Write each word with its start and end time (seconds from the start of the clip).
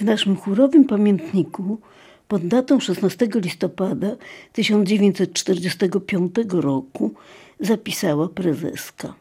W 0.00 0.04
naszym 0.04 0.36
chórowym 0.36 0.84
pamiętniku 0.84 1.78
pod 2.28 2.46
datą 2.46 2.80
16 2.80 3.28
listopada 3.34 4.16
1945 4.52 6.34
roku 6.50 7.14
zapisała 7.60 8.28
prezeska. 8.28 9.14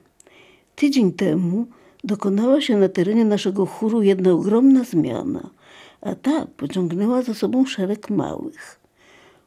Tydzień 0.75 1.13
temu 1.13 1.67
dokonała 2.03 2.61
się 2.61 2.77
na 2.77 2.89
terenie 2.89 3.25
naszego 3.25 3.65
chóru 3.65 4.01
jedna 4.01 4.31
ogromna 4.31 4.83
zmiana, 4.83 5.49
a 6.01 6.15
ta 6.15 6.47
pociągnęła 6.57 7.21
za 7.21 7.33
sobą 7.33 7.65
szereg 7.65 8.09
małych. 8.09 8.79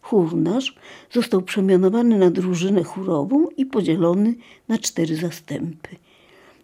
Chór 0.02 0.36
nasz 0.36 0.76
został 1.12 1.42
przemianowany 1.42 2.18
na 2.18 2.30
drużynę 2.30 2.84
chórową 2.84 3.48
i 3.56 3.66
podzielony 3.66 4.34
na 4.68 4.78
cztery 4.78 5.16
zastępy. 5.16 5.88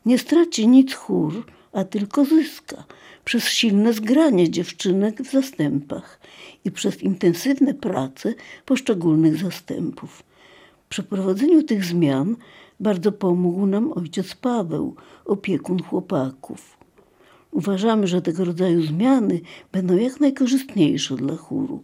Nie 0.06 0.18
straci 0.18 0.68
nic 0.68 0.94
chór, 0.94 1.44
a 1.72 1.84
tylko 1.84 2.24
zyska 2.24 2.84
przez 3.24 3.44
silne 3.44 3.92
zgranie 3.92 4.50
dziewczynek 4.50 5.22
w 5.22 5.32
zastępach 5.32 6.20
i 6.64 6.70
przez 6.70 7.02
intensywne 7.02 7.74
prace 7.74 8.34
poszczególnych 8.64 9.36
zastępów. 9.36 10.22
W 10.84 10.88
przeprowadzeniu 10.88 11.62
tych 11.62 11.84
zmian 11.84 12.36
bardzo 12.80 13.12
pomógł 13.12 13.66
nam 13.66 13.92
ojciec 13.92 14.34
Paweł, 14.34 14.96
opiekun 15.24 15.82
chłopaków. 15.82 16.78
Uważamy, 17.50 18.06
że 18.06 18.22
tego 18.22 18.44
rodzaju 18.44 18.82
zmiany 18.82 19.40
będą 19.72 19.96
jak 19.96 20.20
najkorzystniejsze 20.20 21.16
dla 21.16 21.36
chóru. 21.36 21.82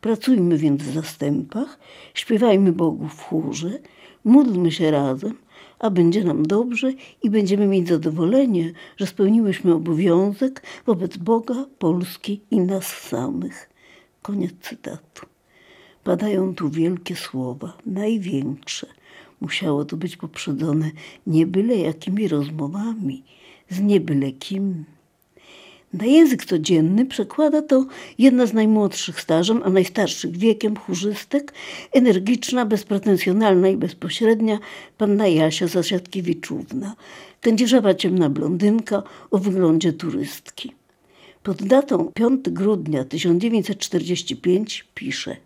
Pracujmy 0.00 0.58
więc 0.58 0.82
w 0.82 0.94
zastępach, 0.94 1.78
śpiewajmy 2.14 2.72
Bogu 2.72 3.08
w 3.08 3.20
chórze, 3.20 3.78
módlmy 4.24 4.72
się 4.72 4.90
razem, 4.90 5.34
a 5.84 5.90
będzie 5.90 6.24
nam 6.24 6.46
dobrze 6.46 6.92
i 7.22 7.30
będziemy 7.30 7.66
mieć 7.66 7.88
zadowolenie, 7.88 8.72
że 8.96 9.06
spełniłyśmy 9.06 9.74
obowiązek 9.74 10.62
wobec 10.86 11.16
Boga, 11.16 11.66
Polski 11.78 12.40
i 12.50 12.60
nas 12.60 12.86
samych. 12.86 13.70
Koniec 14.22 14.52
cytatu. 14.60 15.26
Padają 16.04 16.54
tu 16.54 16.70
wielkie 16.70 17.16
słowa, 17.16 17.76
największe. 17.86 18.86
Musiało 19.40 19.84
to 19.84 19.96
być 19.96 20.16
poprzedzone 20.16 20.90
nie 21.26 21.46
byle 21.46 21.76
jakimi 21.76 22.28
rozmowami, 22.28 23.22
z 23.70 23.80
nie 23.80 24.00
byle 24.00 24.32
kim. 24.32 24.84
Na 25.94 26.06
język 26.06 26.44
codzienny 26.44 27.06
przekłada 27.06 27.62
to 27.62 27.86
jedna 28.18 28.46
z 28.46 28.52
najmłodszych 28.52 29.20
stażem, 29.20 29.62
a 29.64 29.70
najstarszych 29.70 30.36
wiekiem 30.36 30.76
chórzystek, 30.76 31.52
energiczna, 31.92 32.66
bezpretensjonalna 32.66 33.68
i 33.68 33.76
bezpośrednia 33.76 34.58
panna 34.98 35.28
Jasia 35.28 35.66
Zasiadkiewiczówna, 35.66 36.94
kędzierzawa 37.40 37.94
ciemna 37.94 38.30
blondynka 38.30 39.02
o 39.30 39.38
wyglądzie 39.38 39.92
turystki. 39.92 40.72
Pod 41.42 41.62
datą 41.62 42.12
5 42.14 42.50
grudnia 42.50 43.04
1945 43.04 44.84
pisze 44.94 45.36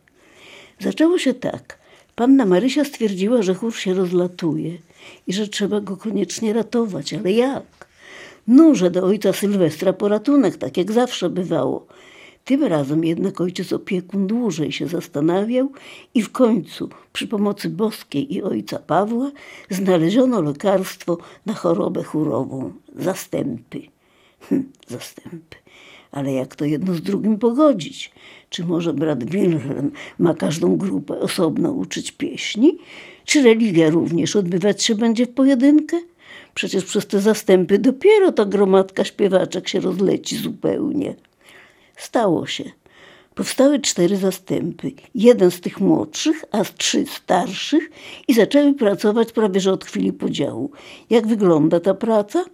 Zaczęło 0.80 1.18
się 1.18 1.34
tak. 1.34 1.78
Panna 2.14 2.46
Marysia 2.46 2.84
stwierdziła, 2.84 3.42
że 3.42 3.55
chór 3.55 3.77
się 3.77 3.94
rozlatuje 3.94 4.78
i 5.27 5.33
że 5.33 5.48
trzeba 5.48 5.80
go 5.80 5.96
koniecznie 5.96 6.52
ratować, 6.52 7.14
ale 7.14 7.33
jak? 7.33 7.88
Nurze 8.48 8.91
do 8.91 9.04
ojca 9.04 9.32
Sylwestra 9.32 9.92
po 9.92 10.08
ratunek, 10.08 10.56
tak 10.56 10.77
jak 10.77 10.92
zawsze 10.92 11.30
bywało. 11.30 11.86
Tym 12.44 12.64
razem 12.64 13.05
jednak 13.05 13.40
ojciec 13.40 13.72
opiekun 13.72 14.27
dłużej 14.27 14.72
się 14.72 14.86
zastanawiał 14.86 15.72
i 16.14 16.22
w 16.22 16.32
końcu 16.32 16.88
przy 17.12 17.28
pomocy 17.28 17.70
boskiej 17.70 18.34
i 18.34 18.42
ojca 18.42 18.78
Pawła 18.78 19.30
znaleziono 19.70 20.42
lekarstwo 20.42 21.18
na 21.46 21.55
chorobę 21.55 22.02
chórową 22.02 22.72
zastępy. 22.96 23.80
Hm, 24.40 24.72
zastępy. 24.86 25.56
Ale 26.10 26.33
jak 26.33 26.56
to 26.56 26.64
jedno 26.64 26.94
z 26.94 27.02
drugim 27.02 27.38
pogodzić? 27.38 28.12
Czy 28.50 28.64
może 28.64 28.92
brat 28.92 29.24
Wilhelm 29.24 29.90
ma 30.18 30.34
każdą 30.34 30.77
grupę 30.77 31.20
osobno 31.20 31.72
uczyć 31.72 32.12
pieśni? 32.12 32.78
Czy 33.24 33.42
religia 33.42 33.90
również 33.90 34.36
odbywać 34.36 34.84
się 34.84 34.94
będzie 34.94 35.27
w 35.27 35.30
pojedynkę? 35.30 35.96
Przecież 36.58 36.85
przez 36.85 37.07
te 37.07 37.20
zastępy 37.20 37.79
dopiero 37.79 38.33
ta 38.33 38.45
gromadka 38.45 39.05
śpiewaczek 39.05 39.69
się 39.69 39.80
rozleci 39.80 40.36
zupełnie. 40.36 41.14
Stało 41.96 42.46
się. 42.46 42.64
Powstały 43.35 43.80
cztery 43.80 44.17
zastępy. 44.17 44.92
Jeden 45.14 45.51
z 45.51 45.61
tych 45.61 45.80
młodszych, 45.80 46.45
a 46.51 46.64
trzy 46.64 47.05
starszych 47.07 47.91
i 48.29 48.35
zaczęły 48.35 48.74
pracować 48.74 49.33
prawie 49.33 49.61
że 49.61 49.73
od 49.73 49.85
chwili 49.85 50.13
podziału. 50.13 50.70
Jak 51.11 51.27
wygląda 51.27 51.80
ta 51.80 51.95
praca? 51.95 52.45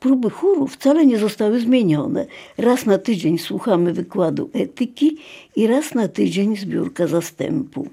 Próby 0.00 0.30
chóru 0.30 0.66
wcale 0.66 1.06
nie 1.06 1.18
zostały 1.18 1.60
zmienione. 1.60 2.26
Raz 2.58 2.86
na 2.86 2.98
tydzień 2.98 3.38
słuchamy 3.38 3.92
wykładu 3.92 4.50
etyki 4.52 5.16
i 5.56 5.66
raz 5.66 5.94
na 5.94 6.08
tydzień 6.08 6.56
zbiórka 6.56 7.06
zastępu. 7.06 7.88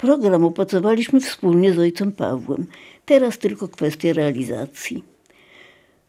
Program 0.00 0.44
opracowaliśmy 0.44 1.20
wspólnie 1.20 1.72
z 1.74 1.78
ojcem 1.78 2.12
Pawłem. 2.12 2.66
Teraz 3.04 3.38
tylko 3.38 3.68
kwestia 3.68 4.12
realizacji. 4.12 5.04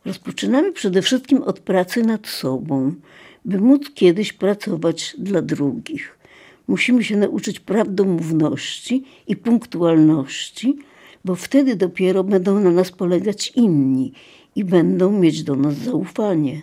Rozpoczynamy 0.05 0.71
przede 0.71 1.01
wszystkim 1.01 1.43
od 1.43 1.59
pracy 1.59 2.03
nad 2.03 2.27
sobą, 2.27 2.93
by 3.45 3.59
móc 3.59 3.93
kiedyś 3.93 4.33
pracować 4.33 5.15
dla 5.17 5.41
drugich. 5.41 6.17
Musimy 6.67 7.03
się 7.03 7.17
nauczyć 7.17 7.59
prawdomówności 7.59 9.03
i 9.27 9.35
punktualności, 9.35 10.77
bo 11.25 11.35
wtedy 11.35 11.75
dopiero 11.75 12.23
będą 12.23 12.59
na 12.59 12.71
nas 12.71 12.91
polegać 12.91 13.51
inni 13.55 14.13
i 14.55 14.63
będą 14.65 15.11
mieć 15.11 15.43
do 15.43 15.55
nas 15.55 15.75
zaufanie. 15.75 16.61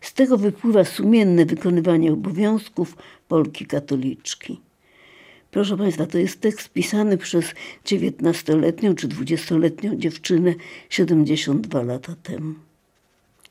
Z 0.00 0.14
tego 0.14 0.38
wypływa 0.38 0.84
sumienne 0.84 1.46
wykonywanie 1.46 2.12
obowiązków 2.12 2.96
Polki 3.28 3.66
katoliczki. 3.66 4.67
Proszę 5.50 5.76
Państwa, 5.76 6.06
to 6.06 6.18
jest 6.18 6.40
tekst 6.40 6.68
pisany 6.68 7.18
przez 7.18 7.54
19-letnią 7.84 8.94
czy 8.94 9.08
20-letnią 9.08 9.96
dziewczynę 9.96 10.54
72 10.90 11.82
lata 11.82 12.14
temu. 12.22 12.67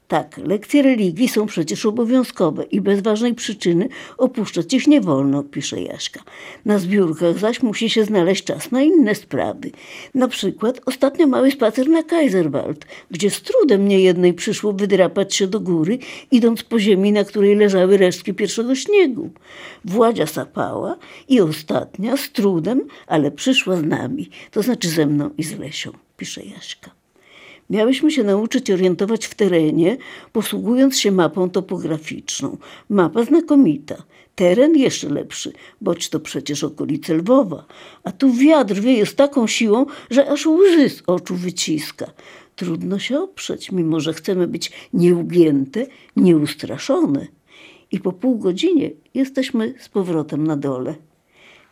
Tak, 0.08 0.38
lekcje 0.38 0.82
religii 0.82 1.28
są 1.28 1.46
przecież 1.46 1.86
obowiązkowe 1.86 2.64
i 2.64 2.82
bez 2.82 3.02
ważnej 3.02 3.34
przyczyny 3.34 3.90
opuszczać 4.18 4.74
ich 4.74 4.88
nie 4.88 5.02
wolno, 5.02 5.44
pisze 5.44 5.82
Jaśka. 5.82 6.24
Na 6.66 6.80
zbiórkach 6.80 7.40
zaś 7.40 7.64
musi 7.64 7.90
się 7.90 8.04
znaleźć 8.04 8.44
czas 8.44 8.72
na 8.72 8.82
inne 8.82 9.16
sprawy. 9.16 9.72
Na 10.14 10.28
przykład 10.28 10.82
ostatnio 10.86 11.28
mały 11.28 11.52
spacer 11.52 11.90
na 11.90 12.04
Kaiserwald, 12.04 12.86
gdzie 13.12 13.30
z 13.30 13.42
trudem 13.42 13.88
niejednej 13.88 14.34
przyszło 14.34 14.74
wydrapać 14.74 15.36
się 15.36 15.48
do 15.48 15.60
góry, 15.60 16.00
idąc 16.32 16.64
po 16.64 16.80
ziemi, 16.80 17.12
na 17.12 17.24
której 17.24 17.56
leżały 17.56 17.98
resztki 17.98 18.34
pierwszego 18.34 18.76
śniegu. 18.76 19.30
Władzia 19.86 20.26
sapała 20.26 20.98
i 21.28 21.42
ostatnia 21.42 22.18
z 22.18 22.32
trudem, 22.32 22.88
ale 23.08 23.32
przyszła 23.32 23.76
z 23.76 23.84
nami, 23.84 24.30
to 24.52 24.62
znaczy 24.62 24.90
ze 24.90 25.06
mną 25.06 25.30
i 25.38 25.44
z 25.44 25.60
Lesią, 25.60 25.92
pisze 26.18 26.44
Jaśka. 26.44 26.97
Miałyśmy 27.70 28.12
się 28.12 28.24
nauczyć 28.24 28.72
orientować 28.72 29.26
w 29.26 29.36
terenie, 29.36 29.98
posługując 30.34 31.00
się 31.00 31.12
mapą 31.12 31.50
topograficzną. 31.50 32.58
Mapa 32.90 33.24
znakomita, 33.24 34.04
teren 34.36 34.76
jeszcze 34.76 35.10
lepszy, 35.10 35.54
boć 35.82 36.10
to 36.10 36.20
przecież 36.20 36.64
okolice 36.64 37.14
Lwowa. 37.14 37.66
A 38.04 38.12
tu 38.12 38.34
wiatr 38.34 38.76
wieje 38.76 39.06
z 39.06 39.16
taką 39.16 39.48
siłą, 39.48 39.86
że 40.10 40.30
aż 40.30 40.46
łzy 40.46 40.90
z 40.90 41.04
oczu 41.08 41.36
wyciska. 41.36 42.12
Trudno 42.56 43.00
się 43.00 43.20
oprzeć, 43.20 43.72
mimo 43.72 44.00
że 44.00 44.14
chcemy 44.14 44.48
być 44.48 44.72
nieugięte, 44.94 45.86
nieustraszone. 46.16 47.28
I 47.92 48.00
po 48.00 48.14
pół 48.14 48.38
godzinie 48.38 48.92
jesteśmy 49.14 49.74
z 49.80 49.90
powrotem 49.90 50.48
na 50.48 50.58
dole. 50.58 50.96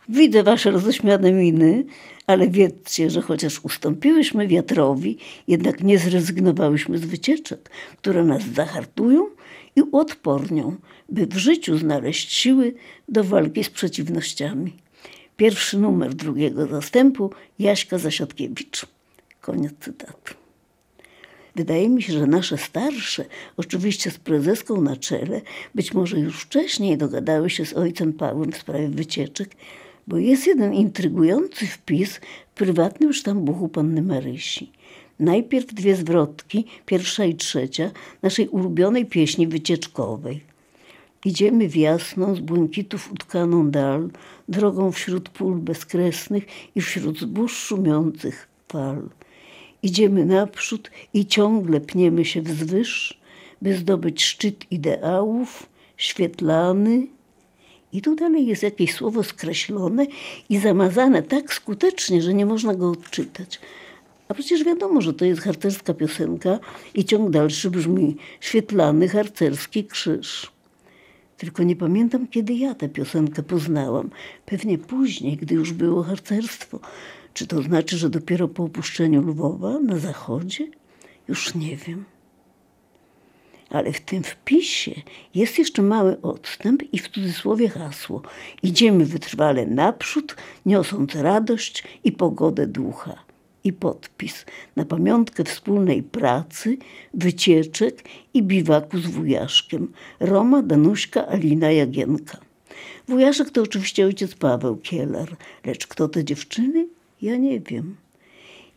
Widzę 0.09 0.43
wasze 0.43 0.71
roześmiane 0.71 1.31
miny, 1.31 1.85
ale 2.27 2.47
wiedzcie, 2.47 3.09
że 3.09 3.21
chociaż 3.21 3.59
ustąpiłyśmy 3.63 4.47
wiatrowi, 4.47 5.17
jednak 5.47 5.83
nie 5.83 5.99
zrezygnowałyśmy 5.99 6.97
z 6.97 7.05
wycieczek, 7.05 7.69
które 7.97 8.23
nas 8.23 8.43
zahartują 8.53 9.27
i 9.75 9.81
uodpornią, 9.81 10.75
by 11.09 11.25
w 11.25 11.37
życiu 11.37 11.77
znaleźć 11.77 12.33
siły 12.33 12.73
do 13.09 13.23
walki 13.23 13.63
z 13.63 13.69
przeciwnościami. 13.69 14.73
Pierwszy 15.37 15.77
numer 15.77 16.13
drugiego 16.13 16.67
zastępu 16.67 17.29
Jaśka 17.59 17.97
Zasiadkiewicz. 17.97 18.85
Koniec 19.41 19.73
cytatu. 19.79 20.33
Wydaje 21.55 21.89
mi 21.89 22.03
się, 22.03 22.13
że 22.13 22.27
nasze 22.27 22.57
starsze, 22.57 23.25
oczywiście 23.57 24.11
z 24.11 24.17
prezeską 24.17 24.81
na 24.81 24.95
czele, 24.95 25.41
być 25.75 25.93
może 25.93 26.19
już 26.19 26.41
wcześniej 26.41 26.97
dogadały 26.97 27.49
się 27.49 27.65
z 27.65 27.73
ojcem 27.73 28.13
Pawłem 28.13 28.51
w 28.51 28.57
sprawie 28.57 28.89
wycieczek 28.89 29.49
bo 30.07 30.17
jest 30.17 30.47
jeden 30.47 30.73
intrygujący 30.73 31.67
wpis 31.67 32.15
w 32.15 32.55
prywatnym 32.55 33.13
sztambuchu 33.13 33.69
panny 33.69 34.01
Marysi. 34.01 34.71
Najpierw 35.19 35.73
dwie 35.73 35.95
zwrotki, 35.95 36.65
pierwsza 36.85 37.25
i 37.25 37.35
trzecia, 37.35 37.91
naszej 38.21 38.47
ulubionej 38.47 39.05
pieśni 39.05 39.47
wycieczkowej. 39.47 40.41
Idziemy 41.25 41.69
w 41.69 41.75
jasną, 41.75 42.35
z 42.35 42.39
błękitów 42.39 43.11
utkaną 43.11 43.71
dal, 43.71 44.09
drogą 44.49 44.91
wśród 44.91 45.29
pól 45.29 45.55
bezkresnych 45.55 46.45
i 46.75 46.81
wśród 46.81 47.19
zbóż 47.19 47.57
szumiących 47.57 48.47
fal. 48.67 49.09
Idziemy 49.83 50.25
naprzód 50.25 50.91
i 51.13 51.25
ciągle 51.25 51.81
pniemy 51.81 52.25
się 52.25 52.41
wzwyż, 52.41 53.19
by 53.61 53.75
zdobyć 53.75 54.23
szczyt 54.23 54.71
ideałów, 54.71 55.69
świetlany. 55.97 57.07
I 57.95 58.01
tu 58.01 58.15
dalej 58.15 58.47
jest 58.47 58.63
jakieś 58.63 58.93
słowo 58.93 59.23
skreślone 59.23 60.05
i 60.49 60.57
zamazane 60.57 61.23
tak 61.23 61.53
skutecznie, 61.53 62.21
że 62.21 62.33
nie 62.33 62.45
można 62.45 62.75
go 62.75 62.89
odczytać. 62.89 63.59
A 64.27 64.33
przecież 64.33 64.63
wiadomo, 64.63 65.01
że 65.01 65.13
to 65.13 65.25
jest 65.25 65.41
harcerska 65.41 65.93
piosenka 65.93 66.59
i 66.93 67.05
ciąg 67.05 67.29
dalszy 67.29 67.71
brzmi 67.71 68.17
świetlany 68.39 69.07
harcerski 69.07 69.85
krzyż. 69.85 70.51
Tylko 71.37 71.63
nie 71.63 71.75
pamiętam, 71.75 72.27
kiedy 72.27 72.53
ja 72.53 72.75
tę 72.75 72.89
piosenkę 72.89 73.43
poznałam. 73.43 74.09
Pewnie 74.45 74.77
później, 74.77 75.37
gdy 75.37 75.55
już 75.55 75.73
było 75.73 76.03
harcerstwo. 76.03 76.79
Czy 77.33 77.47
to 77.47 77.61
znaczy, 77.61 77.97
że 77.97 78.09
dopiero 78.09 78.47
po 78.47 78.63
opuszczeniu 78.63 79.21
Lwowa 79.21 79.79
na 79.79 79.99
zachodzie? 79.99 80.67
Już 81.27 81.55
nie 81.55 81.77
wiem. 81.77 82.14
Ale 83.75 83.93
w 83.93 84.01
tym 84.01 84.23
wpisie 84.23 84.91
jest 85.35 85.59
jeszcze 85.59 85.81
mały 85.81 86.21
odstęp 86.21 86.93
i 86.93 86.99
w 86.99 87.09
cudzysłowie 87.09 87.69
hasło. 87.69 88.21
Idziemy 88.63 89.05
wytrwale 89.05 89.65
naprzód, 89.65 90.35
niosąc 90.65 91.15
radość 91.15 91.83
i 92.03 92.11
pogodę 92.11 92.67
ducha 92.67 93.15
i 93.63 93.73
podpis 93.73 94.45
na 94.75 94.85
pamiątkę 94.85 95.43
wspólnej 95.43 96.03
pracy, 96.03 96.77
wycieczek 97.13 98.03
i 98.33 98.43
biwaku 98.43 98.99
z 98.99 99.05
wujaszkiem. 99.05 99.93
Roma, 100.19 100.61
Danuśka, 100.61 101.27
Alina, 101.27 101.71
Jagienka. 101.71 102.37
Wujaszek 103.07 103.51
to 103.51 103.61
oczywiście 103.61 104.05
ojciec 104.05 104.35
Paweł 104.35 104.77
Kielar, 104.77 105.35
lecz 105.65 105.87
kto 105.87 106.07
te 106.09 106.23
dziewczyny? 106.23 106.87
Ja 107.21 107.37
nie 107.37 107.59
wiem. 107.59 107.95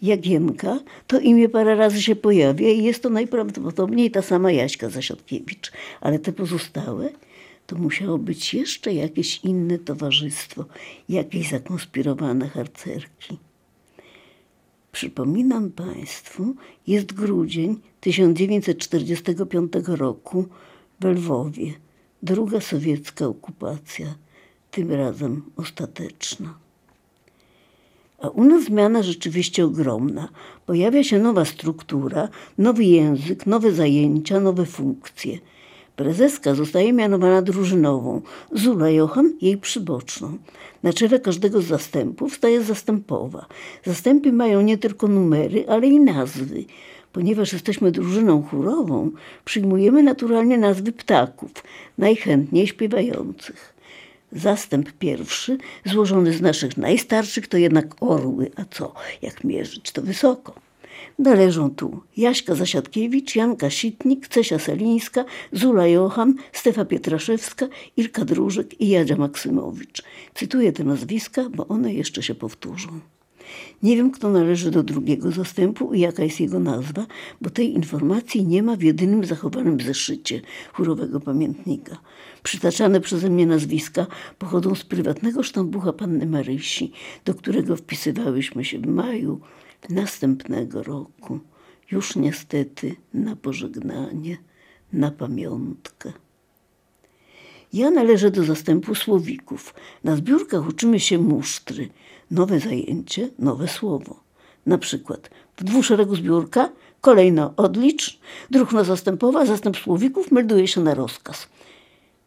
Jagienka 0.02 0.80
to 1.06 1.20
imię 1.20 1.48
parę 1.48 1.76
razy 1.76 2.02
się 2.02 2.16
pojawia 2.16 2.68
i 2.68 2.82
jest 2.82 3.02
to 3.02 3.10
najprawdopodobniej 3.10 4.10
ta 4.10 4.22
sama 4.22 4.52
Jaśka 4.52 4.90
Zasiadkiewicz, 4.90 5.72
ale 6.00 6.18
te 6.18 6.32
pozostałe 6.32 7.08
to 7.66 7.76
musiało 7.76 8.18
być 8.18 8.54
jeszcze 8.54 8.94
jakieś 8.94 9.44
inne 9.44 9.78
towarzystwo, 9.78 10.64
jakieś 11.08 11.50
zakonspirowane 11.50 12.48
harcerki. 12.48 13.38
Przypominam 14.92 15.70
Państwu, 15.70 16.54
jest 16.86 17.12
grudzień 17.12 17.80
1945 18.00 19.72
roku 19.86 20.48
w 21.00 21.04
Lwowie. 21.04 21.72
Druga 22.22 22.60
sowiecka 22.60 23.26
okupacja, 23.26 24.14
tym 24.70 24.92
razem 24.92 25.42
ostateczna. 25.56 26.67
A 28.18 28.28
u 28.28 28.44
nas 28.44 28.64
zmiana 28.64 29.02
rzeczywiście 29.02 29.64
ogromna. 29.64 30.28
Pojawia 30.66 31.04
się 31.04 31.18
nowa 31.18 31.44
struktura, 31.44 32.28
nowy 32.58 32.84
język, 32.84 33.46
nowe 33.46 33.72
zajęcia, 33.72 34.40
nowe 34.40 34.66
funkcje– 34.66 35.38
Prezeska 35.98 36.54
zostaje 36.54 36.92
mianowana 36.92 37.42
drużynową, 37.42 38.22
Zula 38.52 38.90
Johan 38.90 39.32
jej 39.40 39.56
przyboczną. 39.56 40.38
Na 40.82 40.92
czele 40.92 41.20
każdego 41.20 41.60
z 41.60 41.64
zastępów 41.64 42.34
staje 42.34 42.62
zastępowa. 42.62 43.46
Zastępy 43.84 44.32
mają 44.32 44.60
nie 44.60 44.78
tylko 44.78 45.08
numery, 45.08 45.64
ale 45.68 45.86
i 45.86 46.00
nazwy. 46.00 46.64
Ponieważ 47.12 47.52
jesteśmy 47.52 47.92
drużyną 47.92 48.42
chórową, 48.42 49.10
przyjmujemy 49.44 50.02
naturalnie 50.02 50.58
nazwy 50.58 50.92
ptaków, 50.92 51.50
najchętniej 51.98 52.66
śpiewających. 52.66 53.74
Zastęp 54.32 54.92
pierwszy, 54.92 55.58
złożony 55.84 56.32
z 56.32 56.40
naszych 56.40 56.76
najstarszych, 56.76 57.48
to 57.48 57.56
jednak 57.56 58.02
orły, 58.02 58.50
a 58.56 58.64
co, 58.64 58.94
jak 59.22 59.44
mierzyć, 59.44 59.92
to 59.92 60.02
wysoko. 60.02 60.54
Należą 61.18 61.70
tu 61.70 62.00
Jaśka 62.16 62.54
Zasiadkiewicz, 62.54 63.36
Janka 63.36 63.70
Sitnik, 63.70 64.28
Cesia 64.28 64.58
Selińska, 64.58 65.24
Zula 65.52 65.86
Johan, 65.86 66.34
Stefa 66.52 66.84
Pietraszewska, 66.84 67.68
Ilka 67.96 68.24
Drużek 68.24 68.80
i 68.80 68.88
Jadzia 68.88 69.16
Maksymowicz. 69.16 70.02
Cytuję 70.34 70.72
te 70.72 70.84
nazwiska, 70.84 71.48
bo 71.54 71.68
one 71.68 71.94
jeszcze 71.94 72.22
się 72.22 72.34
powtórzą. 72.34 73.00
Nie 73.82 73.96
wiem, 73.96 74.10
kto 74.10 74.30
należy 74.30 74.70
do 74.70 74.82
drugiego 74.82 75.30
zastępu 75.30 75.94
i 75.94 76.00
jaka 76.00 76.24
jest 76.24 76.40
jego 76.40 76.60
nazwa, 76.60 77.06
bo 77.40 77.50
tej 77.50 77.74
informacji 77.74 78.46
nie 78.46 78.62
ma 78.62 78.76
w 78.76 78.82
jedynym 78.82 79.24
zachowanym 79.24 79.80
zeszycie 79.80 80.40
chórowego 80.72 81.20
pamiętnika. 81.20 81.98
Przytaczane 82.42 83.00
przeze 83.00 83.30
mnie 83.30 83.46
nazwiska 83.46 84.06
pochodzą 84.38 84.74
z 84.74 84.84
prywatnego 84.84 85.42
sztambucha 85.42 85.92
panny 85.92 86.26
Marysi, 86.26 86.92
do 87.24 87.34
którego 87.34 87.76
wpisywałyśmy 87.76 88.64
się 88.64 88.78
w 88.78 88.86
maju 88.86 89.40
następnego 89.90 90.82
roku, 90.82 91.40
już 91.90 92.16
niestety 92.16 92.96
na 93.14 93.36
pożegnanie, 93.36 94.36
na 94.92 95.10
pamiątkę. 95.10 96.12
Ja 97.72 97.90
należę 97.90 98.30
do 98.30 98.44
zastępu 98.44 98.94
słowików. 98.94 99.74
Na 100.04 100.16
zbiórkach 100.16 100.68
uczymy 100.68 101.00
się 101.00 101.18
musztry. 101.18 101.88
Nowe 102.30 102.60
zajęcie, 102.60 103.28
nowe 103.38 103.68
słowo. 103.68 104.20
Na 104.66 104.78
przykład 104.78 105.30
w 105.56 105.64
dwuszeregu 105.64 106.16
zbiórka 106.16 106.72
kolejno 107.00 107.54
odlicz, 107.56 108.18
druhna 108.50 108.84
zastępowa, 108.84 109.46
zastęp 109.46 109.76
słowików 109.76 110.32
melduje 110.32 110.68
się 110.68 110.80
na 110.80 110.94
rozkaz. 110.94 111.48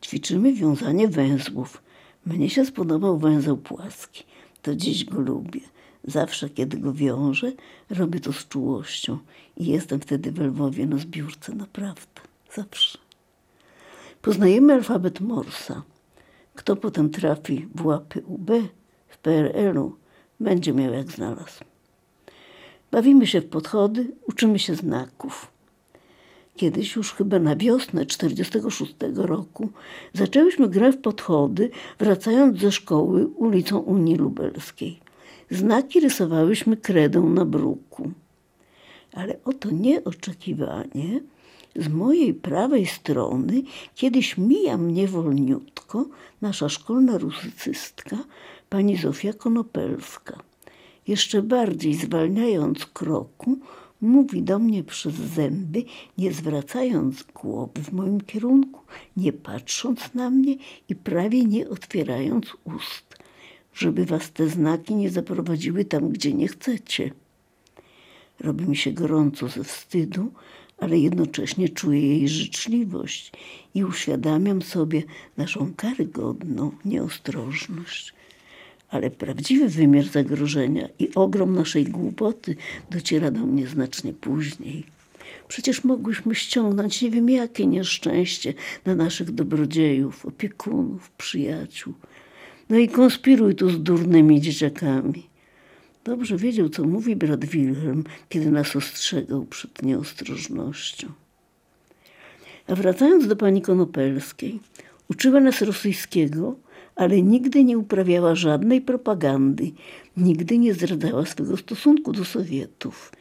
Ćwiczymy 0.01 0.53
wiązanie 0.53 1.07
węzłów. 1.07 1.81
Mnie 2.25 2.49
się 2.49 2.65
spodobał 2.65 3.17
węzeł 3.17 3.57
płaski. 3.57 4.23
To 4.61 4.75
dziś 4.75 5.05
go 5.05 5.19
lubię. 5.19 5.61
Zawsze, 6.03 6.49
kiedy 6.49 6.77
go 6.77 6.94
wiążę, 6.94 7.51
robię 7.89 8.19
to 8.19 8.33
z 8.33 8.47
czułością 8.47 9.17
i 9.57 9.65
jestem 9.65 9.99
wtedy 9.99 10.31
w 10.31 10.39
Lwowie 10.39 10.85
na 10.85 10.97
zbiórce, 10.97 11.55
naprawdę. 11.55 12.21
Zawsze. 12.55 13.10
Poznajemy 14.21 14.73
alfabet 14.73 15.21
Morsa. 15.21 15.83
Kto 16.56 16.75
potem 16.75 17.09
trafi 17.09 17.68
w 17.75 17.85
łapy 17.85 18.23
UB 18.27 18.51
w 19.07 19.18
PRL-u, 19.18 19.95
będzie 20.39 20.73
miał 20.73 20.94
jak 20.94 21.12
znalazł. 21.12 21.63
Bawimy 22.91 23.27
się 23.27 23.41
w 23.41 23.50
podchody, 23.50 24.12
uczymy 24.27 24.59
się 24.59 24.75
znaków. 24.75 25.51
Kiedyś 26.56 26.95
już 26.95 27.13
chyba 27.13 27.39
na 27.39 27.56
wiosnę 27.56 28.06
46 28.06 28.95
roku 29.15 29.69
zaczęłyśmy 30.13 30.69
grę 30.69 30.91
w 30.91 31.01
podchody, 31.01 31.69
wracając 32.00 32.59
ze 32.59 32.71
szkoły 32.71 33.27
ulicą 33.27 33.79
Unii 33.79 34.15
Lubelskiej. 34.15 35.00
Znaki 35.50 36.00
rysowałyśmy 36.00 36.77
kredą 36.77 37.29
na 37.29 37.45
bruku. 37.45 38.12
Ale 39.13 39.35
oto 39.45 39.71
nieoczekiwanie 39.71 41.21
z 41.75 41.88
mojej 41.88 42.33
prawej 42.33 42.85
strony 42.85 43.62
kiedyś 43.95 44.38
mija 44.38 44.77
mnie 44.77 45.07
wolniutko 45.07 46.06
nasza 46.41 46.69
szkolna 46.69 47.18
rusycystka, 47.18 48.18
pani 48.69 48.97
Zofia 48.97 49.33
Konopelska. 49.33 50.40
Jeszcze 51.07 51.42
bardziej 51.42 51.94
zwalniając 51.94 52.85
kroku, 52.85 53.57
mówi 54.01 54.44
do 54.44 54.59
mnie 54.59 54.83
przez 54.83 55.13
zęby, 55.13 55.83
nie 56.18 56.33
zwracając 56.33 57.23
głowy 57.23 57.83
w 57.83 57.92
moim 57.92 58.21
kierunku, 58.21 58.81
nie 59.18 59.33
patrząc 59.33 60.13
na 60.13 60.30
mnie 60.30 60.56
i 60.90 60.95
prawie 60.95 61.45
nie 61.45 61.69
otwierając 61.69 62.45
ust 62.63 63.21
żeby 63.73 64.06
was 64.06 64.31
te 64.31 64.47
znaki 64.47 64.95
nie 64.95 65.09
zaprowadziły 65.09 65.85
tam, 65.85 66.09
gdzie 66.09 66.33
nie 66.33 66.47
chcecie. 66.47 67.11
Robi 68.40 68.66
mi 68.66 68.75
się 68.75 68.92
gorąco 68.92 69.47
ze 69.47 69.63
wstydu, 69.63 70.31
ale 70.81 70.97
jednocześnie 70.97 71.69
czuję 71.69 72.07
jej 72.07 72.30
życzliwość 72.30 73.31
i 73.76 73.83
uświadamiam 73.83 74.61
sobie 74.61 75.04
naszą 75.38 75.73
karygodną 75.78 76.71
nieostrożność. 76.85 78.14
Ale 78.90 79.09
prawdziwy 79.09 79.69
wymiar 79.69 80.06
zagrożenia 80.06 80.88
i 81.00 81.16
ogrom 81.16 81.56
naszej 81.56 81.85
głupoty 81.85 82.56
dociera 82.92 83.31
do 83.31 83.40
mnie 83.40 83.68
znacznie 83.68 84.14
później. 84.14 84.83
Przecież 85.47 85.83
mogłyśmy 85.83 86.35
ściągnąć 86.35 87.02
nie 87.02 87.11
wiem 87.11 87.30
jakie 87.30 87.68
nieszczęście 87.68 88.54
na 88.85 88.95
naszych 88.95 89.31
dobrodziejów, 89.31 90.26
opiekunów, 90.26 91.11
przyjaciół. 91.11 91.94
No 92.69 92.78
i 92.78 92.90
konspiruj 92.90 93.56
tu 93.56 93.69
z 93.69 93.83
durnymi 93.83 94.42
dzieciakami. 94.42 95.31
Dobrze 96.03 96.37
wiedział, 96.37 96.69
co 96.69 96.83
mówi 96.83 97.15
brat 97.15 97.45
Wilhelm, 97.45 98.03
kiedy 98.29 98.51
nas 98.51 98.75
ostrzegał 98.75 99.45
przed 99.45 99.81
nieostrożnością. 99.81 101.07
A 102.67 102.75
wracając 102.75 103.27
do 103.27 103.35
pani 103.35 103.61
Konopelskiej, 103.61 104.59
uczyła 105.09 105.39
nas 105.39 105.61
rosyjskiego, 105.61 106.55
ale 106.95 107.21
nigdy 107.21 107.63
nie 107.63 107.77
uprawiała 107.77 108.35
żadnej 108.35 108.81
propagandy, 108.81 109.71
nigdy 110.17 110.57
nie 110.57 110.73
zdradzała 110.73 111.25
swego 111.25 111.57
stosunku 111.57 112.11
do 112.11 112.25
Sowietów. 112.25 113.11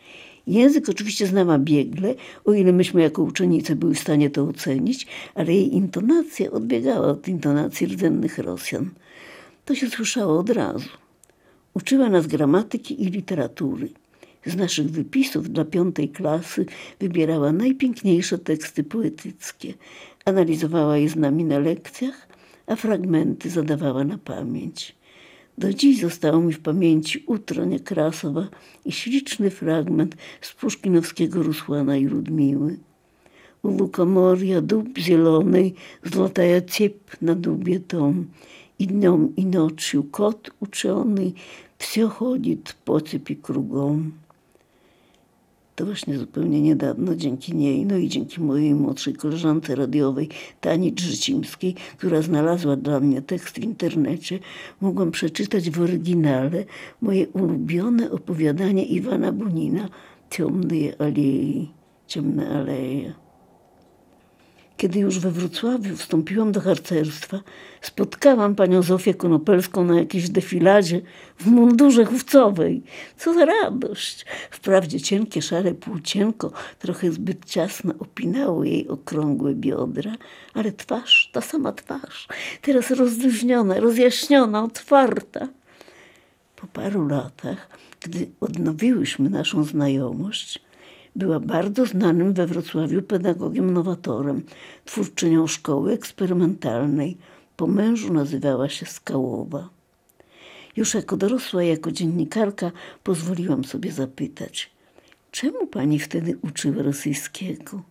Język 0.47 0.89
oczywiście 0.89 1.27
znała 1.27 1.59
biegle, 1.59 2.15
o 2.45 2.53
ile 2.53 2.73
myśmy 2.73 3.03
jako 3.03 3.23
uczennice 3.23 3.77
były 3.77 3.95
w 3.95 4.01
stanie 4.01 4.31
to 4.31 4.43
ocenić, 4.43 5.07
ale 5.35 5.53
jej 5.53 5.75
intonacja 5.75 6.51
odbiegała 6.51 7.07
od 7.07 7.29
intonacji 7.29 7.87
rdzennych 7.87 8.39
Rosjan. 8.39 8.91
To 9.65 9.75
się 9.75 9.89
słyszało 9.89 10.39
od 10.39 10.51
razu. 10.51 10.89
Uczyła 11.75 12.09
nas 12.09 12.27
gramatyki 12.27 13.03
i 13.03 13.11
literatury. 13.11 13.89
Z 14.47 14.57
naszych 14.57 14.91
wypisów 14.91 15.51
dla 15.51 15.65
piątej 15.65 16.09
klasy 16.09 16.67
wybierała 17.01 17.53
najpiękniejsze 17.53 18.39
teksty 18.39 18.85
poetyckie. 18.85 19.75
Analizowała 20.25 20.99
je 20.99 21.09
z 21.09 21.17
nami 21.17 21.45
na 21.45 21.59
lekcjach, 21.59 22.29
a 22.67 22.77
fragmenty 22.77 23.51
zadawała 23.51 24.05
na 24.05 24.19
pamięć. 24.19 24.95
Do 25.59 25.75
dziś 25.75 26.01
zostało 26.01 26.41
mi 26.41 26.53
w 26.53 26.61
pamięci 26.61 27.25
utro 27.27 27.65
Niekrasowa 27.65 28.49
i 28.85 28.93
śliczny 28.93 29.51
fragment 29.51 30.17
z 30.41 30.53
puszkinowskiego 30.53 31.43
Rusłana 31.43 31.97
i 31.97 32.05
Ludmiły. 32.05 32.79
U 33.63 33.69
Lukamoria 33.69 34.61
dób 34.61 34.99
zielonej, 34.99 35.75
złotая 36.05 36.61
ciep 36.61 37.17
na 37.23 37.35
dubie 37.35 37.81
tom. 37.81 38.27
I 38.80 38.88
dniom 38.88 39.36
i 39.36 39.46
nocью 39.46 40.04
kot 40.04 40.52
uczony, 40.60 41.34
все 41.78 42.08
ходит 42.08 42.76
po 42.86 43.00
цепи 43.00 43.36
kruгом. 43.36 44.12
To 45.76 45.86
właśnie 45.86 46.18
zupełnie 46.18 46.62
niedawno 46.62 47.16
dzięki 47.16 47.56
niej, 47.56 47.86
no 47.86 47.98
i 47.98 48.10
dzięki 48.10 48.42
mojej 48.42 48.76
młodszej 48.76 49.14
koleżance 49.14 49.76
radiowej 49.76 50.30
Tani 50.62 50.92
Drzycimskiej, 50.94 51.76
która 51.98 52.22
znalazła 52.22 52.76
dla 52.76 53.00
mnie 53.00 53.22
tekst 53.22 53.56
w 53.56 53.64
internecie, 53.64 54.40
mogłam 54.82 55.12
przeczytać 55.12 55.70
w 55.70 55.82
oryginale 55.82 56.66
moje 57.02 57.28
ulubione 57.28 58.12
opowiadanie 58.12 58.86
Iwana 58.86 59.32
Bunina 59.32 59.90
Ciemne 60.30 60.96
alei, 61.00 61.70
ciemne 62.08 62.50
aleje. 62.50 63.14
Kiedy 64.81 64.99
już 64.99 65.19
we 65.19 65.31
Wrocławiu 65.31 65.97
wstąpiłam 65.97 66.53
do 66.53 66.61
harcerstwa, 66.61 67.41
spotkałam 67.81 68.55
panią 68.55 68.83
Zofię 68.83 69.15
Konopelską 69.15 69.85
na 69.85 69.99
jakiejś 69.99 70.29
defiladzie 70.29 71.01
w 71.39 71.47
mundurze 71.47 72.05
chówcowej. 72.05 72.83
Co 73.17 73.35
za 73.35 73.45
radość! 73.45 74.27
Wprawdzie 74.51 75.01
cienkie, 75.01 75.43
szare 75.43 75.75
płócienko, 75.75 76.53
trochę 76.79 77.13
zbyt 77.13 77.45
ciasno 77.45 77.95
opinało 77.99 78.65
jej 78.65 78.89
okrągłe 78.89 79.55
biodra, 79.55 80.13
ale 80.55 80.73
twarz, 80.73 81.31
ta 81.33 81.41
sama 81.41 81.73
twarz, 81.73 82.29
teraz 82.63 82.91
rozluźniona, 82.91 83.81
rozjaśniona, 83.81 84.65
otwarta. 84.65 85.49
Po 86.57 86.67
paru 86.67 87.09
latach, 87.09 87.69
gdy 88.01 88.29
odnowiłyśmy 88.41 89.31
naszą 89.31 89.65
znajomość, 89.65 90.70
była 91.17 91.41
bardzo 91.41 91.87
znanym 91.87 92.33
we 92.33 92.47
Wrocławiu 92.47 93.03
pedagogiem 93.03 93.71
nowatorem, 93.71 94.43
twórczynią 94.85 95.47
szkoły 95.47 95.93
eksperymentalnej. 95.93 97.17
Po 97.57 97.67
mężu 97.67 98.13
nazywała 98.13 98.69
się 98.69 98.87
Skałowa. 98.87 99.69
Już 100.77 100.95
jako 100.95 101.17
dorosła, 101.17 101.63
jako 101.63 101.93
dziennikarka 101.93 102.73
pozwoliłam 103.03 103.65
sobie 103.65 103.93
zapytać, 103.93 104.71
czemu 105.31 105.67
pani 105.67 105.99
wtedy 105.99 106.39
uczyła 106.43 106.83
rosyjskiego? 106.83 107.83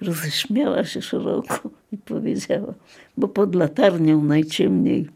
Roześmiała 0.00 0.84
się 0.84 1.02
szeroko 1.02 1.70
i 1.92 1.98
powiedziała, 1.98 2.74
bo 3.16 3.28
pod 3.28 3.54
latarnią 3.54 4.24
najciemniej. 4.24 5.08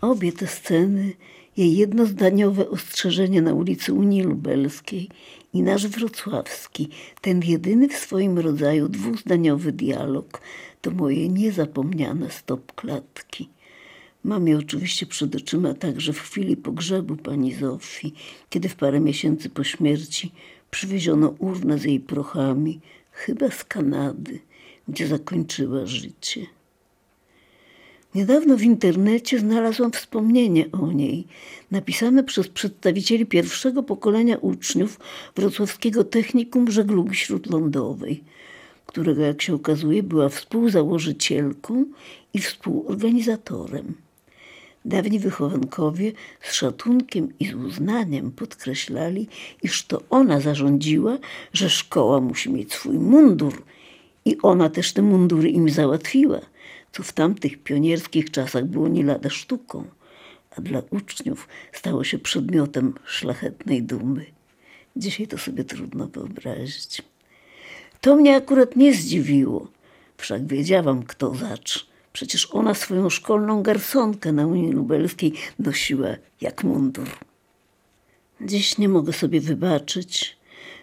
Obie 0.00 0.32
te 0.32 0.46
sceny 0.46 1.12
jej 1.56 1.76
jednozdaniowe 1.76 2.70
ostrzeżenie 2.70 3.42
na 3.42 3.54
ulicy 3.54 3.92
Unii 3.92 4.22
Lubelskiej 4.22 5.08
i 5.54 5.62
nasz 5.62 5.86
wrocławski, 5.86 6.88
ten 7.20 7.42
jedyny 7.42 7.88
w 7.88 7.96
swoim 7.96 8.38
rodzaju 8.38 8.88
dwuzdaniowy 8.88 9.72
dialog, 9.72 10.40
to 10.80 10.90
moje 10.90 11.28
niezapomniane 11.28 12.30
stop 12.30 12.72
klatki. 12.72 13.48
Mam 14.24 14.48
je 14.48 14.58
oczywiście 14.58 15.06
przed 15.06 15.36
oczyma 15.36 15.74
także 15.74 16.12
w 16.12 16.20
chwili 16.20 16.56
pogrzebu 16.56 17.16
pani 17.16 17.54
Zofii, 17.54 18.14
kiedy 18.50 18.68
w 18.68 18.76
parę 18.76 19.00
miesięcy 19.00 19.50
po 19.50 19.64
śmierci 19.64 20.32
przywieziono 20.70 21.34
urnę 21.38 21.78
z 21.78 21.84
jej 21.84 22.00
prochami, 22.00 22.80
chyba 23.12 23.50
z 23.50 23.64
Kanady, 23.64 24.40
gdzie 24.88 25.06
zakończyła 25.06 25.86
życie. 25.86 26.46
Niedawno 28.14 28.56
w 28.56 28.62
internecie 28.62 29.38
znalazłam 29.38 29.92
wspomnienie 29.92 30.66
o 30.72 30.92
niej, 30.92 31.26
napisane 31.70 32.24
przez 32.24 32.48
przedstawicieli 32.48 33.26
pierwszego 33.26 33.82
pokolenia 33.82 34.36
uczniów 34.36 35.00
Wrocławskiego 35.36 36.04
Technikum 36.04 36.70
Żeglugi 36.70 37.16
Śródlądowej, 37.16 38.24
którego, 38.86 39.22
jak 39.22 39.42
się 39.42 39.54
okazuje, 39.54 40.02
była 40.02 40.28
współzałożycielką 40.28 41.84
i 42.34 42.38
współorganizatorem. 42.38 43.94
Dawni 44.84 45.18
wychowankowie 45.18 46.12
z 46.40 46.52
szacunkiem 46.52 47.32
i 47.40 47.46
z 47.46 47.54
uznaniem 47.54 48.30
podkreślali, 48.30 49.28
iż 49.62 49.86
to 49.86 50.02
ona 50.10 50.40
zarządziła, 50.40 51.18
że 51.52 51.70
szkoła 51.70 52.20
musi 52.20 52.50
mieć 52.50 52.72
swój 52.72 52.98
mundur 52.98 53.62
i 54.24 54.38
ona 54.42 54.70
też 54.70 54.92
te 54.92 55.02
mundury 55.02 55.48
im 55.48 55.70
załatwiła– 55.70 56.40
co 56.92 57.02
w 57.02 57.12
tamtych 57.12 57.62
pionierskich 57.62 58.30
czasach 58.30 58.64
było 58.64 58.88
nie 58.88 59.04
lada 59.04 59.30
sztuką, 59.30 59.84
a 60.56 60.60
dla 60.60 60.82
uczniów 60.90 61.48
stało 61.72 62.04
się 62.04 62.18
przedmiotem 62.18 62.94
szlachetnej 63.04 63.82
dumy. 63.82 64.26
Dzisiaj 64.96 65.26
to 65.26 65.38
sobie 65.38 65.64
trudno 65.64 66.06
wyobrazić. 66.06 67.02
To 68.00 68.16
mnie 68.16 68.36
akurat 68.36 68.76
nie 68.76 68.94
zdziwiło, 68.94 69.68
wszak 70.16 70.46
wiedziałam, 70.46 71.02
kto 71.02 71.34
zacz. 71.34 71.90
Przecież 72.12 72.48
ona 72.52 72.74
swoją 72.74 73.10
szkolną 73.10 73.62
garsonkę 73.62 74.32
na 74.32 74.46
Unii 74.46 74.72
Lubelskiej 74.72 75.32
nosiła 75.58 76.08
jak 76.40 76.64
mundur. 76.64 77.08
Dziś 78.40 78.78
nie 78.78 78.88
mogę 78.88 79.12
sobie 79.12 79.40
wybaczyć, 79.40 80.36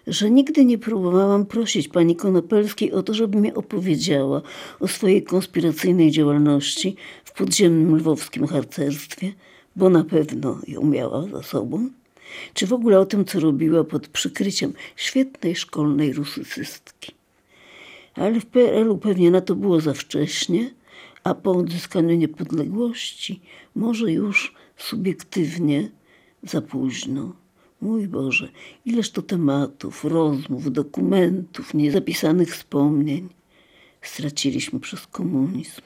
że 0.08 0.32
nigdy 0.32 0.66
nie 0.66 0.78
próbowałam 0.78 1.46
prosić 1.46 1.88
pani 1.88 2.16
Konopelskiej 2.16 2.92
o 2.92 3.04
to, 3.04 3.14
żeby 3.14 3.38
mi 3.38 3.54
opowiedziała 3.54 4.42
o 4.80 4.88
swojej 4.88 5.24
konspiracyjnej 5.24 6.12
działalności 6.12 6.96
w 7.26 7.32
podziemnym 7.32 7.96
lwowskim 7.96 8.48
harcerstwie, 8.48 9.34
bo 9.76 9.90
na 9.90 10.04
pewno 10.04 10.60
ją 10.68 10.84
miała 10.84 11.28
za 11.28 11.44
sobą, 11.44 11.90
czy 12.54 12.68
w 12.68 12.74
ogóle 12.74 13.00
o 13.00 13.06
tym, 13.06 13.26
co 13.26 13.40
robiła 13.40 13.84
pod 13.84 14.08
przykryciem 14.08 14.74
świetnej 14.96 15.56
szkolnej 15.56 16.14
rusycystki. 16.14 17.12
Ale 18.16 18.40
w 18.40 18.46
PRL-u 18.46 18.98
pewnie 18.98 19.32
na 19.32 19.42
to 19.42 19.56
było 19.56 19.82
za 19.82 19.94
wcześnie, 19.94 20.72
a 21.24 21.34
po 21.34 21.52
odzyskaniu 21.52 22.16
niepodległości 22.16 23.42
może 23.76 24.12
już 24.12 24.54
subiektywnie 24.78 25.90
za 26.44 26.62
późno. 26.62 27.34
Mój 27.82 28.08
Boże, 28.08 28.50
ileż 28.86 29.12
to 29.12 29.22
tematów, 29.22 30.06
rozmów, 30.06 30.72
dokumentów, 30.72 31.74
niezapisanych 31.74 32.56
wspomnień 32.56 33.30
straciliśmy 34.02 34.80
przez 34.80 35.08
komunizm, 35.08 35.82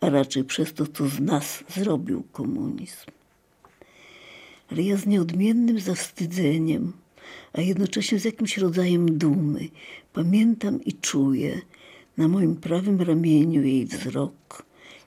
a 0.00 0.10
raczej 0.10 0.44
przez 0.44 0.72
to, 0.72 0.86
co 0.86 1.08
z 1.08 1.20
nas 1.20 1.64
zrobił 1.68 2.22
komunizm. 2.32 3.06
Ale 4.70 4.82
ja 4.82 4.96
z 4.96 5.06
nieodmiennym 5.06 5.80
zawstydzeniem, 5.80 6.92
a 7.52 7.60
jednocześnie 7.60 8.18
z 8.18 8.24
jakimś 8.24 8.58
rodzajem 8.58 9.18
dumy, 9.18 9.68
pamiętam 10.12 10.84
i 10.84 10.92
czuję 10.92 11.60
na 12.16 12.28
moim 12.28 12.56
prawym 12.56 13.00
ramieniu 13.00 13.62
jej 13.62 13.86
wzrok, 13.86 14.65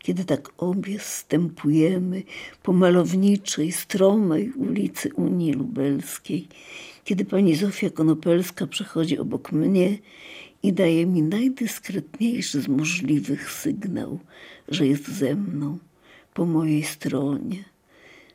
kiedy 0.09 0.25
tak 0.25 0.49
obie 0.57 0.99
stępujemy 0.99 2.23
po 2.63 2.73
malowniczej, 2.73 3.71
stromej 3.71 4.51
ulicy 4.51 5.13
Unii 5.13 5.53
Lubelskiej, 5.53 6.47
kiedy 7.03 7.25
pani 7.25 7.55
Zofia 7.55 7.89
Konopelska 7.89 8.67
przechodzi 8.67 9.17
obok 9.19 9.51
mnie 9.51 9.97
i 10.63 10.73
daje 10.73 11.05
mi 11.05 11.21
najdyskretniejszy 11.21 12.61
z 12.61 12.67
możliwych 12.67 13.51
sygnał, 13.51 14.19
że 14.67 14.87
jest 14.87 15.07
ze 15.07 15.35
mną, 15.35 15.77
po 16.33 16.45
mojej 16.45 16.83
stronie. 16.83 17.63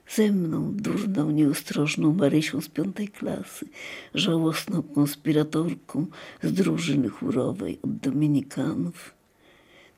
Ze 0.08 0.32
mną, 0.32 0.72
durną, 0.74 1.30
nieostrożną 1.30 2.12
Marysią 2.12 2.60
z 2.60 2.68
piątej 2.68 3.08
klasy, 3.08 3.66
żałosną 4.14 4.82
konspiratorką 4.82 6.06
z 6.42 6.52
drużyny 6.52 7.08
chórowej 7.08 7.78
od 7.82 7.96
Dominikanów 7.96 9.23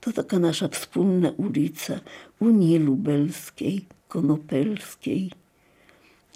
to 0.05 0.11
taka 0.11 0.39
nasza 0.39 0.67
wspólna 0.67 1.31
ulica 1.37 1.99
Unii 2.39 2.79
Lubelskiej, 2.79 3.85
Konopelskiej. 4.07 5.31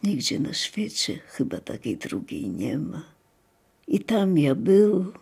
Nigdzie 0.04 0.40
na 0.40 0.54
świecie 0.54 1.20
chyba 1.28 1.60
takiej 1.60 1.98
drugiej 1.98 2.50
nie 2.50 2.78
ma. 2.78 3.04
I 3.88 4.00
tam 4.00 4.38
ja 4.38 4.56
był, 4.56 5.14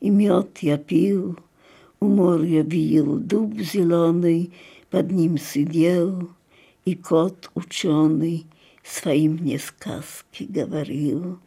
i 0.00 0.10
miot 0.10 0.62
ja 0.62 0.78
pił, 0.78 1.34
umor 2.00 2.44
ja 2.44 2.64
wił, 2.64 3.18
dób 3.18 3.60
zielony, 3.60 4.46
pod 4.90 5.12
nim 5.12 5.38
sydział, 5.38 6.24
i 6.86 6.96
kot 6.96 7.50
uczony 7.54 8.38
swoim 8.82 9.32
mnie 9.32 9.58
сказки 9.58 10.46
говорил. 10.50 11.38